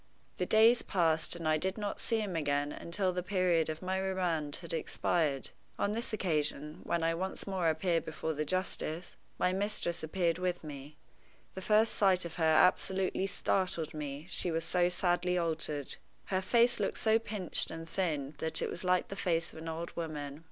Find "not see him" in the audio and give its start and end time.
1.77-2.35